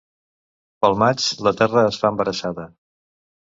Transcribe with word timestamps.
Pel 0.85 0.97
maig 1.03 1.27
la 1.49 1.53
terra 1.61 1.85
es 1.91 2.01
fa 2.01 2.13
embarassada. 2.17 2.69